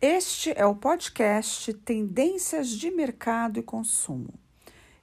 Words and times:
Este 0.00 0.52
é 0.56 0.66
o 0.66 0.74
podcast 0.74 1.72
Tendências 1.72 2.68
de 2.68 2.90
Mercado 2.90 3.58
e 3.58 3.62
Consumo. 3.62 4.34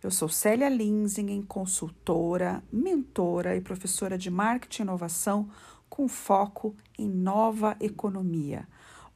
Eu 0.03 0.11
sou 0.11 0.29
Célia 0.29 0.69
Linsingen, 0.69 1.41
consultora, 1.41 2.63
mentora 2.71 3.55
e 3.55 3.61
professora 3.61 4.17
de 4.17 4.29
marketing 4.29 4.81
e 4.81 4.85
inovação 4.85 5.49
com 5.89 6.07
foco 6.07 6.75
em 6.99 7.09
nova 7.09 7.75
economia, 7.79 8.67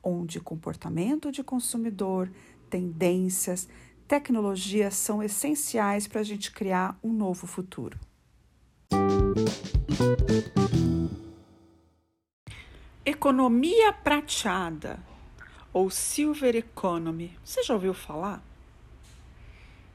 onde 0.03 0.39
comportamento 0.39 1.31
de 1.31 1.43
consumidor, 1.43 2.31
tendências, 2.69 3.67
tecnologias 4.07 4.95
são 4.95 5.21
essenciais 5.21 6.07
para 6.07 6.21
a 6.21 6.23
gente 6.23 6.51
criar 6.51 6.97
um 7.03 7.13
novo 7.13 7.45
futuro. 7.45 7.99
Economia 13.03 13.91
prateada 13.91 14.99
ou 15.73 15.89
Silver 15.89 16.55
Economy. 16.55 17.35
Você 17.43 17.63
já 17.63 17.73
ouviu 17.73 17.95
falar? 17.95 18.43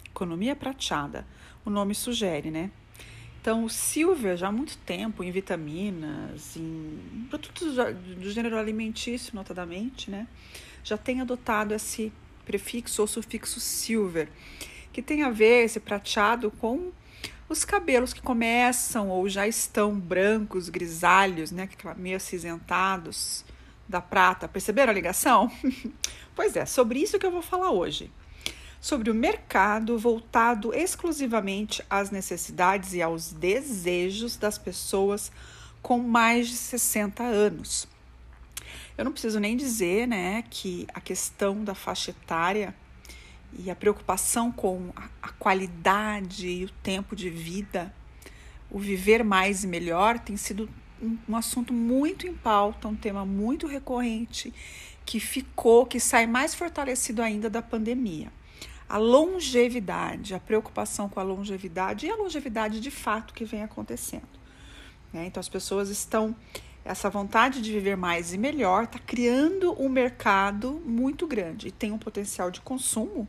Economia 0.07 0.57
prateada. 0.57 1.25
O 1.65 1.71
nome 1.71 1.95
sugere, 1.95 2.51
né? 2.51 2.69
Então, 3.41 3.63
o 3.63 3.71
silver 3.71 4.37
já 4.37 4.49
há 4.49 4.53
muito 4.53 4.77
tempo 4.79 5.23
em 5.23 5.31
vitaminas, 5.31 6.57
em 6.57 7.29
produtos 7.31 7.77
do 7.77 8.29
gênero 8.29 8.59
alimentício, 8.59 9.37
notadamente, 9.37 10.11
né? 10.11 10.27
Já 10.83 10.99
tem 10.99 11.21
adotado 11.21 11.73
esse 11.73 12.13
prefixo 12.45 13.03
ou 13.03 13.07
sufixo 13.07 13.61
silver, 13.61 14.29
que 14.93 15.01
tem 15.01 15.23
a 15.23 15.31
ver 15.31 15.65
esse 15.65 15.79
prateado 15.79 16.51
com 16.51 16.91
os 17.49 17.65
cabelos 17.65 18.13
que 18.13 18.21
começam 18.21 19.09
ou 19.09 19.29
já 19.29 19.47
estão 19.47 19.99
brancos, 19.99 20.69
grisalhos, 20.69 21.51
né, 21.51 21.69
meio 21.97 22.17
acinzentados 22.17 23.45
da 23.89 24.01
prata. 24.01 24.49
Perceberam 24.49 24.91
a 24.91 24.95
ligação? 24.95 25.51
pois 26.35 26.57
é, 26.57 26.67
sobre 26.67 26.99
isso 26.99 27.19
que 27.19 27.27
eu 27.27 27.31
vou 27.31 27.43
falar 27.43 27.71
hoje 27.71 28.11
sobre 28.87 29.11
o 29.11 29.15
mercado 29.15 29.99
voltado 29.99 30.73
exclusivamente 30.73 31.83
às 31.91 32.13
necessidades 32.13 32.93
e 32.95 33.03
aos 33.03 33.33
desejos 33.33 34.37
das 34.37 34.59
pessoas 34.59 35.33
com 35.83 35.99
mais 35.99 36.49
de 36.49 36.55
60 36.55 37.23
anos. 37.23 37.89
Eu 38.97 39.05
não 39.05 39.11
preciso 39.11 39.41
nem 39.41 39.57
dizer, 39.57 40.07
né, 40.07 40.45
que 40.49 40.87
a 40.95 41.01
questão 41.01 41.65
da 41.65 41.75
faixa 41.75 42.13
etária 42.13 42.73
e 43.59 43.71
a 43.71 43.77
preocupação 43.77 44.53
com 44.53 44.93
a, 45.23 45.29
qualidade 45.39 46.49
e 46.49 46.65
o 46.65 46.71
tempo 46.83 47.15
de 47.15 47.31
vida, 47.31 47.95
o 48.71 48.79
viver 48.79 49.25
mais 49.25 49.65
e 49.65 49.67
melhor, 49.67 50.19
tem 50.19 50.37
sido 50.37 50.69
um, 51.01 51.37
assunto 51.37 51.73
muito 51.73 52.27
em 52.27 52.35
pauta, 52.35 52.89
um 52.89 52.97
tema 52.97 53.25
muito 53.25 53.67
recorrente 53.67 54.53
que 55.05 55.21
ficou, 55.21 55.87
que 55.87 56.01
sai 56.01 56.27
mais 56.27 56.55
fortalecido 56.55 57.23
ainda 57.23 57.49
da 57.49 57.63
pandemia 57.63 58.33
a 58.89 58.99
longevidade, 58.99 60.35
a 60.35 60.39
preocupação 60.39 61.09
com 61.09 61.19
a 61.19 61.23
longevidade 61.23 62.07
e 62.07 62.11
a 62.11 62.15
longevidade 62.15 62.81
de 62.81 62.91
fato 62.91 63.35
que 63.35 63.45
vem 63.45 63.63
acontecendo. 63.63 64.29
Né? 65.13 65.27
Então, 65.27 65.41
as 65.41 65.49
pessoas 65.49 65.89
estão, 65.89 66.37
essa 66.85 67.11
vontade 67.11 67.61
de 67.61 67.73
viver 67.73 67.97
mais 67.97 68.33
e 68.33 68.39
melhor 68.39 68.85
está 68.85 68.99
criando 68.99 69.75
um 69.81 69.89
mercado 69.89 70.81
muito 70.85 71.27
grande 71.27 71.69
e 71.69 71.73
tem 71.73 71.91
um 71.91 71.99
potencial 71.99 72.51
de 72.51 72.61
consumo 72.61 73.27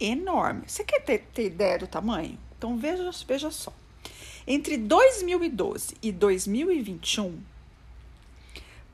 enorme. 0.00 0.62
Você 0.66 0.84
quer 0.84 1.00
ter, 1.00 1.26
ter 1.32 1.46
ideia 1.46 1.78
do 1.78 1.86
tamanho? 1.86 2.38
Então, 2.56 2.76
veja, 2.76 3.10
veja 3.26 3.50
só. 3.50 3.72
Entre 4.46 4.76
2012 4.76 5.96
e 6.02 6.10
2021, 6.10 7.38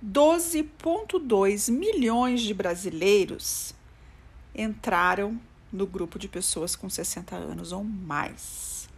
12,2 0.05 1.70
milhões 1.70 2.42
de 2.42 2.52
brasileiros 2.52 3.74
entraram 4.55 5.41
no 5.72 5.86
grupo 5.86 6.19
de 6.19 6.28
pessoas 6.28 6.77
com 6.77 6.90
60 6.90 7.34
anos 7.34 7.73
ou 7.73 7.83
mais. 7.83 8.89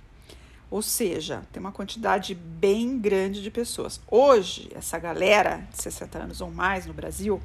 Ou 0.71 0.83
seja, 0.83 1.47
tem 1.53 1.61
uma 1.61 1.71
quantidade 1.71 2.35
bem 2.35 2.99
grande 2.99 3.41
de 3.43 3.51
pessoas. 3.51 4.01
Hoje, 4.11 4.69
essa 4.75 4.99
galera 4.99 5.67
de 5.71 5.81
60 5.81 6.19
anos 6.19 6.41
ou 6.41 6.51
mais 6.51 6.87
no 6.87 6.93
Brasil 6.93 7.41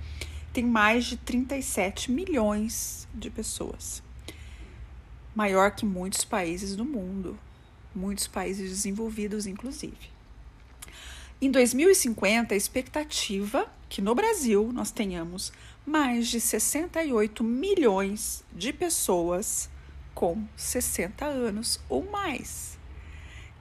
tem 0.52 0.66
mais 0.66 1.06
de 1.06 1.18
37 1.18 2.12
milhões 2.12 3.08
de 3.14 3.30
pessoas. 3.30 4.02
Maior 5.36 5.72
que 5.72 5.86
muitos 5.86 6.26
países 6.26 6.76
do 6.76 6.86
mundo, 6.86 7.38
muitos 7.96 8.28
países 8.28 8.70
desenvolvidos, 8.70 9.46
inclusive. 9.46 10.12
Em 11.42 11.50
2050, 11.50 12.54
a 12.54 12.58
expectativa 12.58 13.68
que 13.90 14.02
no 14.02 14.14
Brasil 14.14 14.72
nós 14.72 14.92
tenhamos 14.92 15.52
mais 15.86 16.28
de 16.28 16.40
68 16.40 17.44
milhões 17.44 18.44
de 18.54 18.72
pessoas 18.72 19.70
com 20.14 20.44
60 20.56 21.26
anos 21.26 21.80
ou 21.90 22.10
mais. 22.10 22.78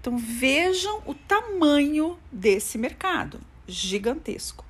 Então 0.00 0.16
vejam 0.16 1.02
o 1.06 1.14
tamanho 1.14 2.18
desse 2.30 2.78
mercado, 2.78 3.40
gigantesco. 3.66 4.64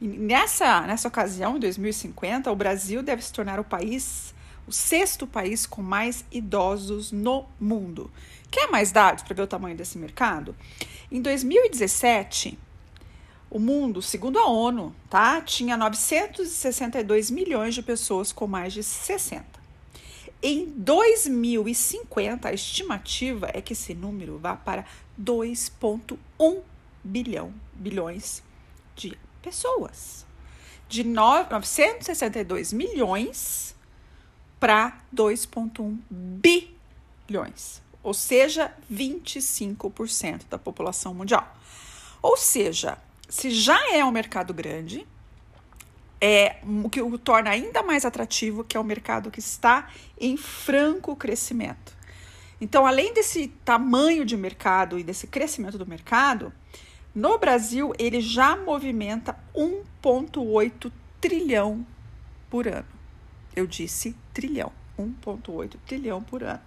Nessa, 0.00 0.82
nessa 0.82 1.08
ocasião, 1.08 1.56
em 1.56 1.60
2050, 1.60 2.50
o 2.50 2.56
Brasil 2.56 3.02
deve 3.02 3.22
se 3.22 3.32
tornar 3.32 3.58
o 3.58 3.64
país, 3.64 4.34
o 4.68 4.72
sexto 4.72 5.26
país 5.26 5.64
com 5.64 5.80
mais 5.80 6.26
idosos 6.30 7.10
no 7.10 7.46
mundo. 7.58 8.10
Quer 8.50 8.70
mais 8.70 8.92
dados 8.92 9.22
para 9.24 9.34
ver 9.34 9.42
o 9.42 9.46
tamanho 9.46 9.74
desse 9.74 9.96
mercado? 9.96 10.54
Em 11.10 11.22
2017, 11.22 12.58
o 13.48 13.58
mundo, 13.58 14.02
segundo 14.02 14.38
a 14.38 14.46
ONU, 14.46 14.94
tá, 15.08 15.40
tinha 15.40 15.74
962 15.74 17.30
milhões 17.30 17.74
de 17.74 17.82
pessoas 17.82 18.30
com 18.30 18.46
mais 18.46 18.74
de 18.74 18.82
60. 18.82 19.42
Em 20.42 20.66
2050, 20.66 22.46
a 22.46 22.52
estimativa 22.52 23.50
é 23.54 23.62
que 23.62 23.72
esse 23.72 23.94
número 23.94 24.38
vá 24.38 24.54
para 24.54 24.84
2,1 25.18 26.60
bilhão, 27.02 27.54
bilhões 27.72 28.42
de 28.94 29.18
pessoas. 29.40 30.26
De 30.90 31.02
962 31.04 32.72
milhões 32.72 33.74
para 34.58 34.98
2,1 35.14 35.98
bilhões, 36.10 37.82
ou 38.02 38.14
seja, 38.14 38.72
25% 38.90 40.42
da 40.48 40.58
população 40.58 41.14
mundial. 41.14 41.56
Ou 42.20 42.36
seja, 42.36 42.98
se 43.28 43.50
já 43.50 43.78
é 43.94 44.04
um 44.04 44.10
mercado 44.10 44.52
grande, 44.52 45.06
é 46.20 46.56
o 46.84 46.90
que 46.90 47.00
o 47.00 47.16
torna 47.16 47.50
ainda 47.50 47.82
mais 47.82 48.04
atrativo, 48.04 48.64
que 48.64 48.76
é 48.76 48.80
um 48.80 48.84
mercado 48.84 49.30
que 49.30 49.38
está 49.38 49.88
em 50.20 50.36
franco 50.36 51.14
crescimento. 51.14 51.96
Então, 52.60 52.84
além 52.84 53.14
desse 53.14 53.48
tamanho 53.64 54.24
de 54.24 54.36
mercado 54.36 54.98
e 54.98 55.04
desse 55.04 55.28
crescimento 55.28 55.78
do 55.78 55.86
mercado, 55.86 56.52
no 57.14 57.38
Brasil 57.38 57.92
ele 57.98 58.20
já 58.20 58.56
movimenta 58.56 59.38
1,8 59.54 60.90
trilhão 61.20 61.86
por 62.50 62.66
ano. 62.66 62.97
Eu 63.58 63.66
disse 63.66 64.14
trilhão, 64.32 64.72
1,8 64.98 65.76
trilhão 65.86 66.22
por 66.22 66.42
ano. 66.42 66.60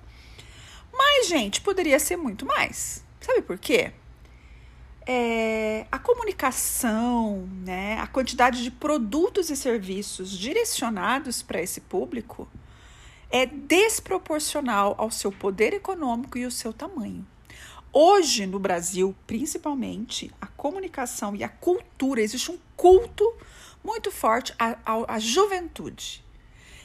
Mas, 0.93 1.27
gente, 1.27 1.61
poderia 1.61 1.99
ser 1.99 2.17
muito 2.17 2.45
mais. 2.45 3.03
Sabe 3.19 3.41
por 3.41 3.57
quê? 3.57 3.93
é, 5.05 5.87
a 5.91 5.97
comunicação, 5.97 7.49
né, 7.63 7.97
a 7.99 8.07
quantidade 8.07 8.63
de 8.63 8.69
produtos 8.69 9.49
e 9.49 9.55
serviços 9.55 10.37
direcionados 10.37 11.41
para 11.41 11.61
esse 11.61 11.81
público 11.81 12.47
é 13.29 13.45
desproporcional 13.45 14.95
ao 14.97 15.09
seu 15.09 15.31
poder 15.31 15.73
econômico 15.73 16.37
e 16.37 16.43
ao 16.43 16.51
seu 16.51 16.71
tamanho. 16.71 17.25
Hoje, 17.93 18.45
no 18.45 18.59
Brasil, 18.59 19.15
principalmente, 19.25 20.31
a 20.39 20.47
comunicação 20.47 21.35
e 21.35 21.43
a 21.43 21.49
cultura, 21.49 22.21
existe 22.21 22.51
um 22.51 22.59
culto 22.75 23.33
muito 23.83 24.11
forte 24.11 24.53
à, 24.57 24.77
à, 24.85 25.15
à 25.15 25.19
juventude. 25.19 26.23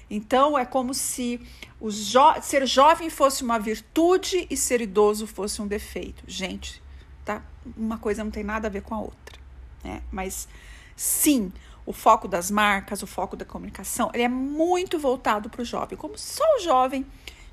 Então, 0.09 0.57
é 0.57 0.65
como 0.65 0.95
se 0.95 1.41
jo 1.81 2.41
ser 2.43 2.67
jovem 2.67 3.11
fosse 3.11 3.43
uma 3.43 3.59
virtude 3.59 4.47
e 4.49 4.57
ser 4.57 4.81
idoso 4.81 5.27
fosse 5.27 5.61
um 5.61 5.67
defeito. 5.67 6.23
Gente, 6.27 6.83
tá? 7.25 7.43
Uma 7.77 7.99
coisa 7.99 8.23
não 8.23 8.31
tem 8.31 8.45
nada 8.45 8.69
a 8.69 8.71
ver 8.71 8.83
com 8.83 8.95
a 8.95 9.01
outra, 9.01 9.39
né? 9.83 10.03
Mas 10.11 10.49
sim, 10.95 11.53
o 11.85 11.93
foco 11.93 12.27
das 12.27 12.51
marcas, 12.51 13.03
o 13.03 13.07
foco 13.07 13.37
da 13.37 13.45
comunicação, 13.45 14.11
ele 14.15 14.23
é 14.23 14.29
muito 14.29 14.99
voltado 14.99 15.51
para 15.51 15.63
o 15.63 15.65
jovem, 15.65 15.97
como 15.97 16.17
se 16.17 16.37
só 16.37 16.45
o 16.57 16.61
jovem 16.61 17.07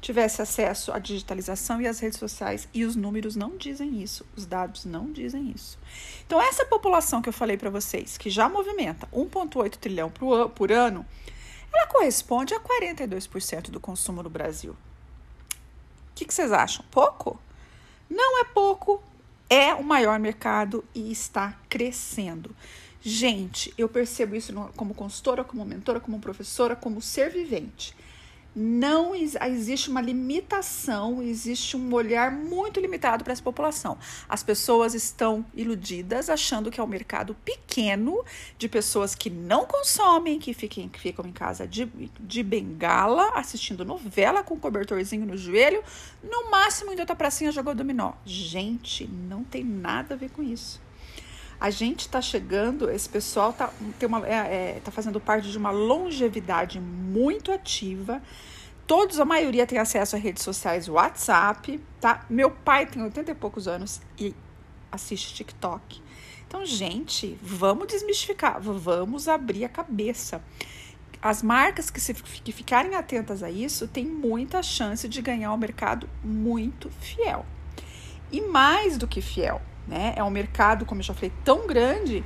tivesse 0.03 0.41
acesso 0.41 0.91
à 0.91 0.99
digitalização 0.99 1.79
e 1.79 1.87
às 1.87 1.99
redes 1.99 2.19
sociais 2.19 2.67
e 2.73 2.83
os 2.83 2.93
números 2.93 3.37
não 3.37 3.55
dizem 3.55 4.01
isso, 4.03 4.25
os 4.35 4.45
dados 4.45 4.83
não 4.83 5.11
dizem 5.11 5.51
isso. 5.55 5.79
Então 6.25 6.41
essa 6.41 6.65
população 6.65 7.21
que 7.21 7.29
eu 7.29 7.33
falei 7.33 7.57
para 7.57 7.69
vocês, 7.69 8.17
que 8.17 8.29
já 8.29 8.49
movimenta 8.49 9.07
1.8 9.13 9.77
trilhão 9.77 10.09
por, 10.09 10.49
por 10.49 10.71
ano, 10.73 11.05
ela 11.73 11.87
corresponde 11.87 12.53
a 12.53 12.59
42% 12.59 13.69
do 13.69 13.79
consumo 13.79 14.21
no 14.21 14.29
Brasil. 14.29 14.73
O 14.73 16.15
que, 16.15 16.25
que 16.25 16.33
vocês 16.33 16.51
acham? 16.51 16.85
Pouco? 16.91 17.39
Não 18.09 18.41
é 18.41 18.43
pouco, 18.43 19.01
é 19.49 19.73
o 19.73 19.83
maior 19.83 20.19
mercado 20.19 20.83
e 20.93 21.11
está 21.11 21.57
crescendo. 21.67 22.55
Gente, 23.01 23.73
eu 23.77 23.89
percebo 23.89 24.35
isso 24.35 24.53
como 24.75 24.93
consultora, 24.93 25.43
como 25.43 25.65
mentora, 25.65 25.99
como 25.99 26.19
professora, 26.19 26.75
como 26.75 27.01
ser 27.01 27.29
vivente 27.29 27.95
não 28.55 29.15
existe 29.15 29.89
uma 29.89 30.01
limitação, 30.01 31.21
existe 31.21 31.75
um 31.75 31.93
olhar 31.93 32.31
muito 32.31 32.79
limitado 32.79 33.23
para 33.23 33.33
essa 33.33 33.41
população. 33.41 33.97
As 34.29 34.43
pessoas 34.43 34.93
estão 34.93 35.45
iludidas, 35.55 36.29
achando 36.29 36.69
que 36.69 36.79
é 36.79 36.83
um 36.83 36.87
mercado 36.87 37.35
pequeno 37.43 38.23
de 38.57 38.69
pessoas 38.69 39.15
que 39.15 39.29
não 39.29 39.65
consomem, 39.65 40.39
que, 40.39 40.53
fiquem, 40.53 40.87
que 40.87 40.99
ficam 40.99 41.25
em 41.25 41.31
casa 41.31 41.67
de, 41.67 41.89
de 42.19 42.43
bengala, 42.43 43.29
assistindo 43.35 43.83
novela 43.83 44.43
com 44.43 44.59
cobertorzinho 44.59 45.25
no 45.25 45.37
joelho, 45.37 45.83
no 46.21 46.51
máximo 46.51 46.91
indo 46.91 46.99
outra 46.99 47.15
pracinha 47.15 47.51
jogou 47.51 47.73
dominó. 47.73 48.13
Gente, 48.25 49.07
não 49.07 49.43
tem 49.43 49.63
nada 49.63 50.13
a 50.13 50.17
ver 50.17 50.29
com 50.29 50.43
isso. 50.43 50.82
A 51.63 51.69
gente 51.69 52.01
está 52.01 52.21
chegando, 52.21 52.89
esse 52.89 53.07
pessoal 53.07 53.51
está 53.51 53.71
é, 54.25 54.33
é, 54.75 54.81
tá 54.83 54.91
fazendo 54.91 55.17
parte 55.17 55.49
de 55.49 55.57
uma 55.57 55.71
longevidade 55.71 56.77
muito 56.77 57.53
ativa. 57.53 58.21
Todos, 58.85 59.17
a 59.17 59.23
maioria 59.23 59.65
tem 59.65 59.79
acesso 59.79 60.17
a 60.17 60.19
redes 60.19 60.43
sociais 60.43 60.89
WhatsApp, 60.89 61.79
tá? 62.01 62.25
Meu 62.29 62.51
pai 62.51 62.85
tem 62.85 63.01
80 63.01 63.31
e 63.31 63.33
poucos 63.33 63.65
anos 63.65 64.01
e 64.19 64.35
assiste 64.91 65.33
TikTok. 65.35 66.01
Então, 66.45 66.65
gente, 66.65 67.39
vamos 67.41 67.87
desmistificar, 67.87 68.59
vamos 68.59 69.29
abrir 69.29 69.63
a 69.63 69.69
cabeça. 69.69 70.43
As 71.21 71.41
marcas 71.41 71.89
que, 71.89 72.01
se, 72.01 72.13
que 72.13 72.51
ficarem 72.51 72.93
atentas 72.95 73.41
a 73.41 73.49
isso 73.49 73.87
têm 73.87 74.05
muita 74.05 74.61
chance 74.61 75.07
de 75.07 75.21
ganhar 75.21 75.53
um 75.53 75.57
mercado 75.57 76.09
muito 76.21 76.89
fiel. 76.99 77.45
E 78.29 78.41
mais 78.41 78.97
do 78.97 79.07
que 79.07 79.21
fiel, 79.21 79.61
né? 79.87 80.13
É 80.15 80.23
um 80.23 80.29
mercado, 80.29 80.85
como 80.85 81.01
eu 81.01 81.05
já 81.05 81.13
falei, 81.13 81.31
tão 81.43 81.67
grande 81.67 82.23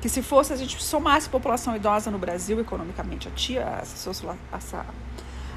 que 0.00 0.08
se 0.08 0.22
fosse 0.22 0.52
a 0.52 0.56
gente 0.56 0.82
somasse 0.82 1.28
população 1.28 1.74
idosa 1.74 2.10
no 2.10 2.18
Brasil 2.18 2.60
economicamente, 2.60 3.28
a 3.28 3.30
tia, 3.30 3.62
essa, 3.82 4.10
essa, 4.52 4.86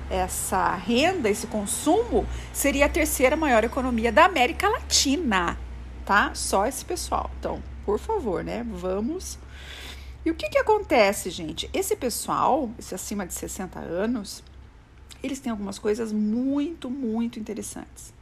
essa 0.10 0.76
renda, 0.76 1.30
esse 1.30 1.48
consumo, 1.48 2.26
seria 2.54 2.86
a 2.86 2.90
terceira 2.90 3.36
maior 3.36 3.64
economia 3.64 4.12
da 4.12 4.26
América 4.26 4.68
Latina, 4.68 5.58
tá? 6.06 6.32
Só 6.34 6.66
esse 6.66 6.84
pessoal. 6.86 7.30
Então, 7.40 7.62
por 7.86 8.00
favor, 8.00 8.44
né? 8.44 8.66
Vamos. 8.72 9.38
E 10.26 10.32
o 10.32 10.36
que 10.36 10.50
que 10.50 10.58
acontece, 10.58 11.30
gente? 11.30 11.70
Esse 11.74 11.96
pessoal, 11.96 12.70
esse 12.78 12.94
acima 12.94 13.26
de 13.26 13.34
60 13.34 13.80
anos, 13.80 14.44
eles 15.24 15.40
têm 15.40 15.52
algumas 15.52 15.80
coisas 15.80 16.12
muito, 16.12 16.90
muito 16.90 17.40
interessantes. 17.40 18.14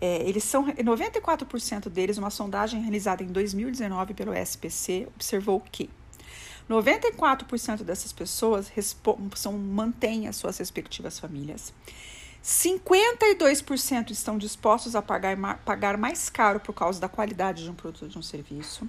É, 0.00 0.26
eles 0.26 0.44
são 0.44 0.66
94% 0.66 1.90
deles, 1.90 2.16
uma 2.16 2.30
sondagem 2.30 2.80
realizada 2.80 3.22
em 3.22 3.26
2019 3.26 4.14
pelo 4.14 4.32
SPC 4.32 5.06
observou 5.14 5.60
que 5.60 5.90
94% 6.68 7.82
dessas 7.82 8.12
pessoas 8.12 8.70
são, 9.34 9.52
mantêm 9.52 10.28
as 10.28 10.36
suas 10.36 10.56
respectivas 10.58 11.18
famílias. 11.18 11.72
52% 12.42 14.10
estão 14.10 14.38
dispostos 14.38 14.96
a 14.96 15.02
pagar, 15.02 15.36
pagar 15.58 15.98
mais 15.98 16.30
caro 16.30 16.58
por 16.58 16.72
causa 16.72 16.98
da 16.98 17.08
qualidade 17.08 17.64
de 17.64 17.70
um 17.70 17.74
produto 17.74 18.04
ou 18.04 18.08
de 18.08 18.16
um 18.16 18.22
serviço. 18.22 18.88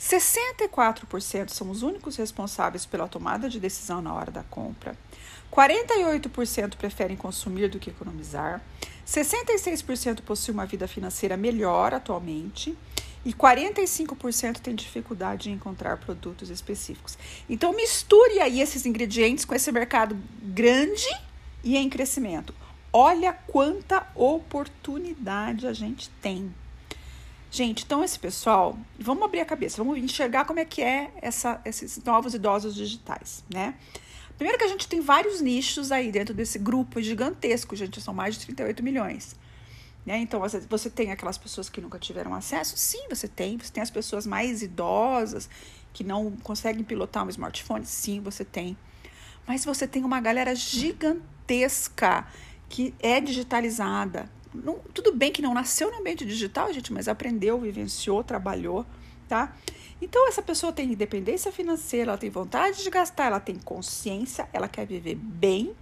64% 0.00 1.50
são 1.50 1.70
os 1.70 1.82
únicos 1.82 2.16
responsáveis 2.16 2.84
pela 2.84 3.06
tomada 3.06 3.48
de 3.48 3.60
decisão 3.60 4.02
na 4.02 4.12
hora 4.12 4.32
da 4.32 4.42
compra. 4.42 4.96
48% 5.52 6.76
preferem 6.76 7.16
consumir 7.16 7.68
do 7.68 7.78
que 7.78 7.90
economizar. 7.90 8.60
66% 9.08 10.20
possuem 10.20 10.54
uma 10.54 10.66
vida 10.66 10.86
financeira 10.86 11.34
melhor 11.34 11.94
atualmente 11.94 12.76
e 13.24 13.32
45% 13.32 14.58
têm 14.58 14.74
dificuldade 14.74 15.48
em 15.48 15.54
encontrar 15.54 15.96
produtos 15.96 16.50
específicos. 16.50 17.16
Então 17.48 17.74
misture 17.74 18.38
aí 18.40 18.60
esses 18.60 18.84
ingredientes 18.84 19.46
com 19.46 19.54
esse 19.54 19.72
mercado 19.72 20.14
grande 20.42 21.08
e 21.64 21.76
em 21.76 21.88
crescimento. 21.88 22.54
Olha 22.92 23.32
quanta 23.32 24.06
oportunidade 24.14 25.66
a 25.66 25.72
gente 25.72 26.10
tem. 26.20 26.54
Gente, 27.50 27.84
então 27.84 28.04
esse 28.04 28.18
pessoal, 28.18 28.78
vamos 28.98 29.22
abrir 29.22 29.40
a 29.40 29.44
cabeça, 29.46 29.82
vamos 29.82 29.96
enxergar 29.98 30.44
como 30.44 30.60
é 30.60 30.66
que 30.66 30.82
é 30.82 31.10
essa, 31.22 31.60
esses 31.64 31.96
novos 32.04 32.34
idosos 32.34 32.74
digitais, 32.74 33.42
né? 33.48 33.74
Primeiro 34.38 34.56
que 34.56 34.64
a 34.64 34.68
gente 34.68 34.86
tem 34.86 35.00
vários 35.00 35.40
nichos 35.40 35.90
aí 35.90 36.12
dentro 36.12 36.32
desse 36.32 36.60
grupo 36.60 37.02
gigantesco, 37.02 37.74
gente, 37.74 38.00
são 38.00 38.14
mais 38.14 38.36
de 38.36 38.46
38 38.46 38.82
milhões. 38.84 39.34
Né? 40.06 40.18
Então, 40.18 40.40
você, 40.70 40.88
tem 40.88 41.10
aquelas 41.10 41.36
pessoas 41.36 41.68
que 41.68 41.80
nunca 41.80 41.98
tiveram 41.98 42.32
acesso? 42.32 42.76
Sim, 42.76 43.08
você 43.10 43.26
tem. 43.26 43.58
Você 43.58 43.72
tem 43.72 43.82
as 43.82 43.90
pessoas 43.90 44.26
mais 44.26 44.62
idosas 44.62 45.50
que 45.92 46.04
não 46.04 46.30
conseguem 46.30 46.84
pilotar 46.84 47.26
um 47.26 47.28
smartphone? 47.28 47.84
Sim, 47.84 48.20
você 48.20 48.44
tem. 48.44 48.78
Mas 49.44 49.64
você 49.64 49.88
tem 49.88 50.04
uma 50.04 50.20
galera 50.20 50.54
gigantesca 50.54 52.26
que 52.68 52.94
é 53.00 53.20
digitalizada. 53.20 54.30
Não, 54.54 54.78
tudo 54.94 55.12
bem 55.12 55.32
que 55.32 55.42
não 55.42 55.52
nasceu 55.52 55.90
no 55.90 55.98
ambiente 55.98 56.24
digital, 56.24 56.72
gente, 56.72 56.92
mas 56.92 57.08
aprendeu, 57.08 57.60
vivenciou, 57.60 58.22
trabalhou, 58.22 58.86
tá? 59.28 59.54
Então, 60.00 60.28
essa 60.28 60.40
pessoa 60.40 60.72
tem 60.72 60.92
independência 60.92 61.52
financeira, 61.52 62.12
ela 62.12 62.18
tem 62.18 62.30
vontade 62.30 62.82
de 62.82 62.90
gastar, 62.90 63.26
ela 63.26 63.40
tem 63.40 63.56
consciência, 63.56 64.48
ela 64.52 64.68
quer 64.68 64.86
viver 64.86 65.16
bem, 65.16 65.74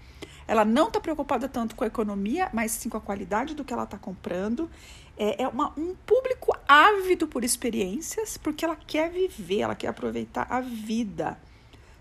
ela 0.49 0.65
não 0.65 0.89
está 0.89 1.01
preocupada 1.01 1.49
tanto 1.49 1.75
com 1.75 1.85
a 1.85 1.87
economia, 1.87 2.49
mas 2.53 2.73
sim 2.73 2.89
com 2.89 2.97
a 2.97 3.01
qualidade 3.01 3.55
do 3.55 3.65
que 3.65 3.73
ela 3.73 3.85
está 3.85 3.99
comprando. 3.99 4.71
É, 5.19 5.43
é 5.43 5.49
uma, 5.49 5.73
um 5.77 5.95
público 6.07 6.57
ávido 6.67 7.27
por 7.27 7.45
experiências, 7.45 8.37
porque 8.39 8.65
ela 8.65 8.77
quer 8.77 9.11
viver, 9.11 9.61
ela 9.61 9.75
quer 9.75 9.89
aproveitar 9.89 10.47
a 10.49 10.61
vida, 10.61 11.39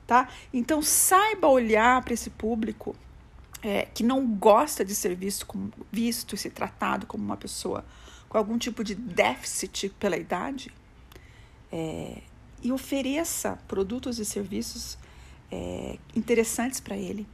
tá? 0.08 0.30
Então, 0.54 0.82
saiba 0.82 1.48
olhar 1.48 2.02
para 2.02 2.14
esse 2.14 2.30
público 2.30 2.96
é, 3.62 3.88
que 3.94 4.04
não 4.04 4.26
gosta 4.26 4.86
de 4.86 4.94
ser 4.94 5.16
visto, 5.16 5.46
como, 5.46 5.72
visto 5.92 6.36
e 6.36 6.38
ser 6.38 6.52
tratado 6.52 7.08
como 7.08 7.24
uma 7.24 7.38
pessoa 7.38 7.84
com 8.30 8.38
algum 8.38 8.58
tipo 8.58 8.84
de 8.84 8.96
déficit 8.96 9.90
pela 9.98 10.18
idade 10.18 10.72
é, 11.76 12.22
e 12.64 12.72
ofereça 12.72 13.60
produtos 13.68 14.18
e 14.18 14.24
serviços 14.24 14.98
é, 15.52 15.98
interessantes 16.16 16.80
para 16.80 16.96
ele. 16.96 17.28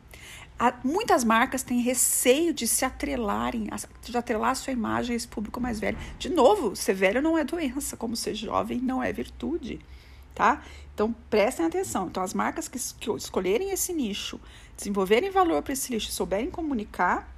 Há, 0.57 0.73
muitas 0.83 1.23
marcas 1.23 1.61
têm 1.61 1.79
receio 1.79 2.51
de 2.53 2.67
se 2.67 2.83
atrelarem, 2.83 3.69
de 4.01 4.17
atrelar 4.17 4.55
sua 4.55 4.73
imagem 4.73 5.13
a 5.13 5.15
esse 5.15 5.27
público 5.27 5.61
mais 5.61 5.79
velho. 5.79 5.97
De 6.17 6.29
novo, 6.29 6.75
ser 6.75 6.95
velho 6.95 7.21
não 7.21 7.37
é 7.37 7.43
doença, 7.43 7.95
como 7.95 8.15
ser 8.15 8.33
jovem 8.33 8.79
não 8.79 9.01
é 9.01 9.13
virtude, 9.13 9.79
tá? 10.33 10.63
Então 10.93 11.15
prestem 11.29 11.67
atenção. 11.67 12.07
Então, 12.07 12.23
as 12.23 12.33
marcas 12.33 12.67
que, 12.67 12.79
que 12.99 13.11
escolherem 13.11 13.69
esse 13.69 13.93
nicho, 13.93 14.39
desenvolverem 14.75 15.29
valor 15.29 15.61
para 15.61 15.73
esse 15.73 15.91
nicho, 15.91 16.11
souberem 16.11 16.49
comunicar, 16.49 17.31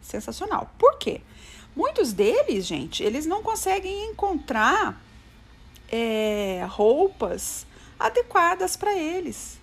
sensacional. 0.00 0.72
Por 0.78 0.98
quê? 0.98 1.20
Muitos 1.76 2.12
deles, 2.12 2.64
gente, 2.64 3.02
eles 3.02 3.26
não 3.26 3.42
conseguem 3.42 4.10
encontrar 4.10 5.00
é, 5.88 6.66
roupas 6.68 7.66
adequadas 7.98 8.76
para 8.76 8.94
eles. 8.96 9.58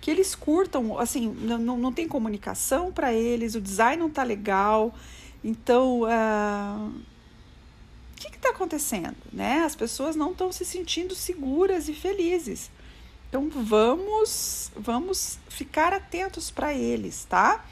Que 0.00 0.10
eles 0.10 0.34
curtam, 0.34 0.98
assim, 0.98 1.28
não, 1.28 1.76
não 1.76 1.92
tem 1.92 2.08
comunicação 2.08 2.90
para 2.92 3.12
eles, 3.12 3.54
o 3.54 3.60
design 3.60 4.00
não 4.00 4.10
tá 4.10 4.22
legal. 4.22 4.94
Então, 5.42 6.02
uh, 6.02 6.88
o 6.88 8.16
que 8.16 8.36
está 8.36 8.50
acontecendo? 8.50 9.16
Né? 9.32 9.62
As 9.64 9.74
pessoas 9.74 10.16
não 10.16 10.32
estão 10.32 10.52
se 10.52 10.64
sentindo 10.64 11.14
seguras 11.14 11.88
e 11.88 11.94
felizes. 11.94 12.70
Então 13.30 13.48
vamos, 13.48 14.72
vamos 14.74 15.38
ficar 15.48 15.92
atentos 15.92 16.50
para 16.50 16.74
eles, 16.74 17.24
tá? 17.26 17.64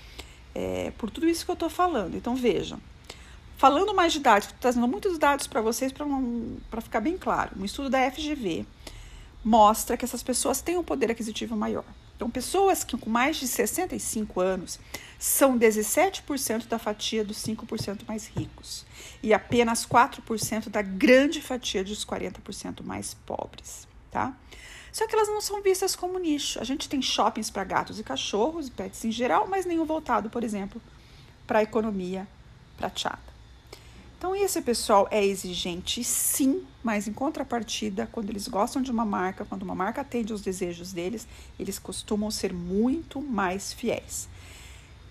É, 0.54 0.92
por 0.96 1.10
tudo 1.10 1.28
isso 1.28 1.44
que 1.44 1.50
eu 1.50 1.54
estou 1.54 1.68
falando. 1.68 2.16
Então 2.16 2.36
vejam, 2.36 2.80
Falando 3.58 3.92
mais 3.92 4.14
estou 4.14 4.40
trazendo 4.60 4.86
muitos 4.86 5.18
dados 5.18 5.48
para 5.48 5.60
vocês 5.60 5.92
para 5.92 6.80
ficar 6.80 7.00
bem 7.00 7.18
claro. 7.18 7.50
Um 7.58 7.64
estudo 7.64 7.90
da 7.90 8.08
FGV 8.08 8.64
mostra 9.44 9.96
que 9.96 10.04
essas 10.04 10.22
pessoas 10.22 10.60
têm 10.60 10.78
um 10.78 10.84
poder 10.84 11.10
aquisitivo 11.10 11.56
maior. 11.56 11.84
Então, 12.14 12.30
pessoas 12.30 12.84
que 12.84 12.96
com 12.96 13.10
mais 13.10 13.36
de 13.36 13.48
65 13.48 14.40
anos 14.40 14.78
são 15.18 15.58
17% 15.58 16.68
da 16.68 16.78
fatia 16.78 17.24
dos 17.24 17.38
5% 17.38 18.02
mais 18.06 18.28
ricos 18.28 18.86
e 19.24 19.34
apenas 19.34 19.84
4% 19.84 20.68
da 20.68 20.80
grande 20.80 21.42
fatia 21.42 21.82
dos 21.82 22.06
40% 22.06 22.84
mais 22.84 23.14
pobres, 23.26 23.88
tá? 24.08 24.36
Só 24.92 25.04
que 25.08 25.16
elas 25.16 25.26
não 25.26 25.40
são 25.40 25.60
vistas 25.62 25.96
como 25.96 26.16
nicho. 26.20 26.60
A 26.60 26.64
gente 26.64 26.88
tem 26.88 27.02
shoppings 27.02 27.50
para 27.50 27.64
gatos 27.64 27.98
e 27.98 28.04
cachorros, 28.04 28.70
pets 28.70 29.04
em 29.04 29.10
geral, 29.10 29.48
mas 29.48 29.66
nenhum 29.66 29.84
voltado, 29.84 30.30
por 30.30 30.44
exemplo, 30.44 30.80
para 31.44 31.58
a 31.58 31.62
economia 31.64 32.24
prateada. 32.76 33.37
Então, 34.18 34.34
esse 34.34 34.60
pessoal 34.60 35.06
é 35.12 35.24
exigente, 35.24 36.02
sim, 36.02 36.66
mas 36.82 37.06
em 37.06 37.12
contrapartida, 37.12 38.08
quando 38.10 38.30
eles 38.30 38.48
gostam 38.48 38.82
de 38.82 38.90
uma 38.90 39.04
marca, 39.04 39.44
quando 39.44 39.62
uma 39.62 39.76
marca 39.76 40.00
atende 40.00 40.32
os 40.32 40.42
desejos 40.42 40.92
deles, 40.92 41.24
eles 41.56 41.78
costumam 41.78 42.28
ser 42.28 42.52
muito 42.52 43.22
mais 43.22 43.72
fiéis. 43.72 44.28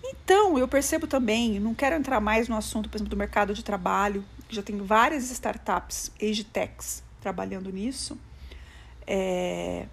Então, 0.04 0.58
eu 0.58 0.68
percebo 0.68 1.06
também, 1.06 1.58
não 1.58 1.74
quero 1.74 1.96
entrar 1.96 2.20
mais 2.20 2.48
no 2.48 2.56
assunto, 2.56 2.90
por 2.90 2.98
exemplo, 2.98 3.08
do 3.08 3.16
mercado 3.16 3.54
de 3.54 3.64
trabalho, 3.64 4.22
já 4.46 4.62
tem 4.62 4.76
várias 4.76 5.30
startups, 5.30 6.12
age 6.22 6.44
techs, 6.44 7.02
trabalhando 7.18 7.72
nisso. 7.72 8.18
É, 9.06 9.86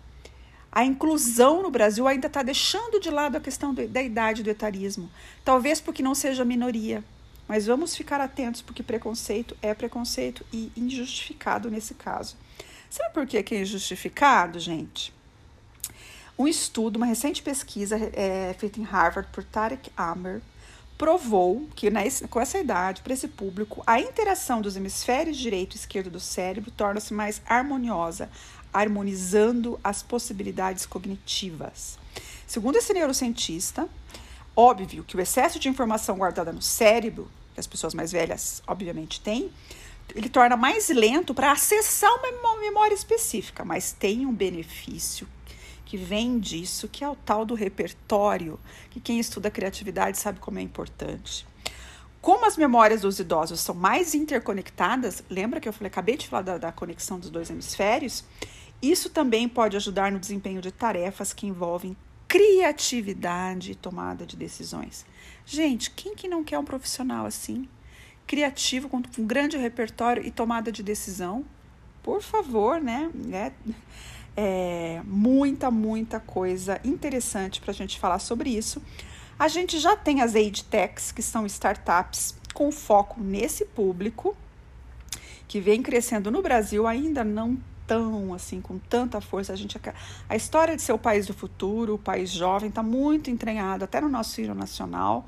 a 0.69 0.83
inclusão 0.83 1.61
no 1.61 1.71
Brasil 1.71 2.05
ainda 2.05 2.27
está 2.27 2.43
deixando 2.43 2.99
de 2.99 3.09
lado 3.09 3.37
a 3.37 3.39
questão 3.39 3.73
da 3.73 4.01
idade 4.01 4.43
do 4.43 4.49
etarismo. 4.49 5.09
Talvez 5.45 5.79
porque 5.79 6.03
não 6.03 6.13
seja 6.13 6.43
minoria. 6.43 7.01
Mas 7.47 7.65
vamos 7.65 7.95
ficar 7.95 8.19
atentos, 8.19 8.61
porque 8.61 8.81
preconceito 8.81 9.55
é 9.61 9.73
preconceito 9.73 10.45
e 10.51 10.71
injustificado 10.75 11.69
nesse 11.69 11.93
caso. 11.93 12.35
Sabe 12.89 13.13
por 13.13 13.27
que 13.27 13.53
é 13.53 13.61
injustificado, 13.61 14.59
gente? 14.59 15.13
Um 16.37 16.47
estudo, 16.47 16.97
uma 16.97 17.05
recente 17.05 17.41
pesquisa 17.41 17.97
é, 18.13 18.53
feita 18.57 18.79
em 18.79 18.83
Harvard 18.83 19.29
por 19.31 19.43
Tarek 19.43 19.89
Amer, 19.95 20.41
provou 20.97 21.67
que 21.75 21.89
com 22.29 22.39
essa 22.39 22.57
idade, 22.57 23.01
para 23.01 23.13
esse 23.13 23.27
público, 23.27 23.83
a 23.85 23.99
interação 23.99 24.61
dos 24.61 24.75
hemisférios 24.75 25.37
direito 25.37 25.75
e 25.75 25.77
esquerdo 25.77 26.09
do 26.09 26.19
cérebro 26.19 26.71
torna-se 26.71 27.13
mais 27.13 27.41
harmoniosa, 27.45 28.29
harmonizando 28.73 29.79
as 29.83 30.03
possibilidades 30.03 30.85
cognitivas. 30.85 31.97
Segundo 32.47 32.77
esse 32.77 32.93
neurocientista, 32.93 33.87
óbvio 34.55 35.03
que 35.03 35.17
o 35.17 35.21
excesso 35.21 35.59
de 35.59 35.69
informação 35.69 36.17
guardada 36.17 36.51
no 36.51 36.61
cérebro, 36.61 37.29
que 37.53 37.59
as 37.59 37.67
pessoas 37.67 37.93
mais 37.93 38.11
velhas 38.11 38.61
obviamente 38.67 39.19
têm, 39.21 39.51
ele 40.13 40.29
torna 40.29 40.55
mais 40.55 40.89
lento 40.89 41.33
para 41.33 41.51
acessar 41.51 42.11
uma 42.19 42.59
memória 42.59 42.93
específica, 42.93 43.65
mas 43.65 43.91
tem 43.91 44.25
um 44.25 44.33
benefício 44.33 45.27
que 45.85 45.97
vem 45.97 46.39
disso, 46.39 46.87
que 46.87 47.03
é 47.03 47.09
o 47.09 47.15
tal 47.15 47.45
do 47.45 47.53
repertório, 47.53 48.59
que 48.89 48.99
quem 48.99 49.19
estuda 49.19 49.51
criatividade 49.51 50.17
sabe 50.17 50.39
como 50.39 50.59
é 50.59 50.61
importante. 50.61 51.45
Como 52.21 52.45
as 52.45 52.57
memórias 52.57 53.01
dos 53.01 53.19
idosos 53.19 53.59
são 53.59 53.75
mais 53.75 54.15
interconectadas, 54.15 55.23
lembra 55.29 55.59
que 55.59 55.69
eu 55.69 55.73
falei, 55.73 55.87
acabei 55.87 56.17
de 56.17 56.27
falar 56.27 56.41
da, 56.41 56.57
da 56.57 56.71
conexão 56.71 57.19
dos 57.19 57.29
dois 57.29 57.51
hemisférios? 57.51 58.23
Isso 58.81 59.09
também 59.09 59.47
pode 59.47 59.77
ajudar 59.77 60.11
no 60.11 60.19
desempenho 60.19 60.59
de 60.59 60.71
tarefas 60.71 61.33
que 61.33 61.45
envolvem 61.45 61.95
criatividade 62.35 63.71
e 63.71 63.75
tomada 63.75 64.25
de 64.25 64.35
decisões. 64.35 65.05
Gente, 65.45 65.89
quem 65.91 66.13
que 66.13 66.27
não 66.27 66.43
quer 66.43 66.59
um 66.59 66.65
profissional 66.65 67.25
assim? 67.25 67.65
Criativo, 68.27 68.89
com 68.89 68.97
um 68.97 69.25
grande 69.25 69.55
repertório 69.55 70.21
e 70.21 70.29
tomada 70.29 70.69
de 70.69 70.83
decisão? 70.83 71.45
Por 72.03 72.21
favor, 72.21 72.81
né? 72.81 73.09
É, 73.31 73.51
é 74.35 75.01
muita, 75.05 75.71
muita 75.71 76.19
coisa 76.19 76.77
interessante 76.83 77.61
para 77.61 77.71
a 77.71 77.73
gente 77.73 77.97
falar 77.97 78.19
sobre 78.19 78.49
isso. 78.49 78.81
A 79.39 79.47
gente 79.47 79.79
já 79.79 79.95
tem 79.95 80.21
as 80.21 80.35
Age 80.35 80.65
Techs, 80.65 81.13
que 81.13 81.21
são 81.21 81.45
startups 81.45 82.35
com 82.53 82.69
foco 82.69 83.21
nesse 83.21 83.63
público, 83.63 84.35
que 85.47 85.61
vem 85.61 85.81
crescendo 85.81 86.29
no 86.29 86.41
Brasil, 86.41 86.85
ainda 86.85 87.23
não 87.23 87.57
tão 87.87 88.33
assim, 88.33 88.61
com 88.61 88.77
tanta 88.77 89.21
força. 89.21 89.53
A 89.53 89.55
gente 89.55 89.79
a 90.27 90.35
história 90.35 90.75
de 90.75 90.81
ser 90.81 90.93
o 90.93 90.97
país 90.97 91.25
do 91.25 91.33
futuro, 91.33 91.95
o 91.95 91.99
país 91.99 92.29
jovem, 92.29 92.69
está 92.69 92.83
muito 92.83 93.29
entranhado 93.29 93.83
até 93.83 94.01
no 94.01 94.09
nosso 94.09 94.39
hino 94.41 94.55
nacional. 94.55 95.25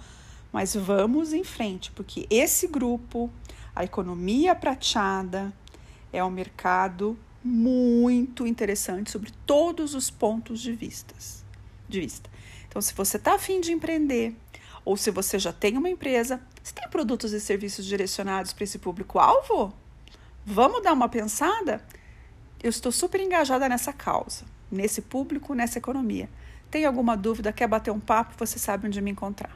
Mas 0.52 0.76
vamos 0.76 1.34
em 1.34 1.44
frente, 1.44 1.92
porque 1.92 2.26
esse 2.30 2.68
grupo, 2.68 3.30
a 3.76 3.84
economia 3.84 4.56
prateada, 4.56 5.54
é 6.12 6.24
um 6.24 6.32
mercado 6.32 7.18
muito 7.44 8.46
interessante 8.48 9.12
sobre 9.12 9.32
todos 9.46 9.94
os 9.94 10.10
pontos 10.10 10.60
de, 10.60 10.74
vistas, 10.74 11.44
de 11.88 12.00
vista. 12.00 12.30
Então, 12.68 12.82
se 12.82 12.94
você 12.94 13.18
está 13.18 13.36
afim 13.36 13.62
de 13.62 13.72
empreender, 13.72 14.36
ou 14.84 14.98
se 14.98 15.12
você 15.12 15.38
já 15.38 15.52
tem 15.52 15.78
uma 15.78 15.90
empresa, 15.90 16.42
se 16.64 16.74
tem 16.74 16.88
produtos 16.90 17.34
e 17.34 17.40
serviços 17.40 17.86
direcionados 17.86 18.54
para 18.54 18.64
esse 18.64 18.80
público-alvo, 18.80 19.74
vamos 20.46 20.82
dar 20.82 20.94
uma 20.94 21.10
pensada? 21.10 21.84
Eu 22.62 22.70
estou 22.70 22.92
super 22.92 23.22
engajada 23.22 23.70
nessa 23.70 23.94
causa, 23.94 24.46
nesse 24.72 25.02
público, 25.02 25.54
nessa 25.54 25.78
economia. 25.78 26.30
Tem 26.72 26.86
alguma 26.86 27.16
dúvida, 27.16 27.54
quer 27.54 27.68
bater 27.68 27.92
um 27.92 28.00
papo, 28.00 28.34
você 28.38 28.58
sabe 28.58 28.88
onde 28.88 29.00
me 29.02 29.12
encontrar. 29.12 29.56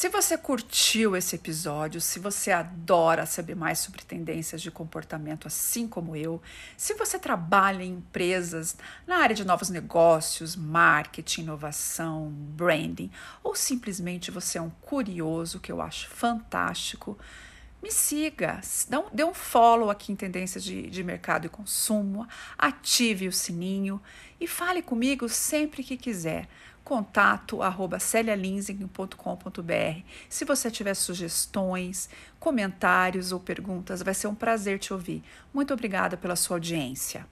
Se 0.00 0.08
você 0.08 0.38
curtiu 0.38 1.14
esse 1.14 1.36
episódio, 1.36 2.00
se 2.00 2.18
você 2.18 2.50
adora 2.50 3.26
saber 3.26 3.54
mais 3.54 3.80
sobre 3.80 4.02
tendências 4.02 4.62
de 4.62 4.70
comportamento, 4.70 5.46
assim 5.46 5.86
como 5.86 6.16
eu, 6.16 6.40
se 6.74 6.94
você 6.94 7.18
trabalha 7.18 7.84
em 7.84 7.96
empresas 7.96 8.78
na 9.06 9.18
área 9.18 9.36
de 9.36 9.44
novos 9.44 9.68
negócios, 9.68 10.56
marketing, 10.56 11.42
inovação, 11.42 12.30
branding, 12.30 13.10
ou 13.44 13.54
simplesmente 13.54 14.30
você 14.30 14.56
é 14.56 14.62
um 14.62 14.70
curioso, 14.70 15.60
que 15.60 15.70
eu 15.70 15.82
acho 15.82 16.08
fantástico, 16.08 17.18
me 17.82 17.92
siga, 17.92 18.58
dê 19.12 19.22
um 19.22 19.34
follow 19.34 19.90
aqui 19.90 20.12
em 20.12 20.16
Tendências 20.16 20.64
de, 20.64 20.88
de 20.88 21.04
Mercado 21.04 21.46
e 21.46 21.50
Consumo, 21.50 22.26
ative 22.56 23.28
o 23.28 23.32
sininho 23.32 24.00
e 24.40 24.46
fale 24.46 24.80
comigo 24.80 25.28
sempre 25.28 25.84
que 25.84 25.98
quiser 25.98 26.48
contato 26.90 27.62
arroba 27.62 28.00
Se 30.28 30.44
você 30.44 30.68
tiver 30.68 30.94
sugestões, 30.94 32.10
comentários 32.40 33.30
ou 33.30 33.38
perguntas, 33.38 34.02
vai 34.02 34.12
ser 34.12 34.26
um 34.26 34.34
prazer 34.34 34.80
te 34.80 34.92
ouvir. 34.92 35.22
Muito 35.54 35.72
obrigada 35.72 36.16
pela 36.16 36.34
sua 36.34 36.56
audiência. 36.56 37.24